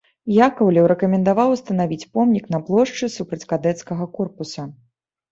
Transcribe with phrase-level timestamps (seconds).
[0.43, 4.65] Якаўлеў рэкамендаваў устанавіць помнік на плошчы супраць кадэцкага корпуса.